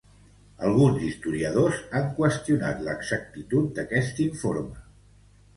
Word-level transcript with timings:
Alguns 0.67 1.03
historiadors 1.07 1.83
han 1.99 2.09
qüestionat 2.21 2.81
l'exactitud 2.89 3.81
d'este 3.93 4.29
informe. 4.29 4.83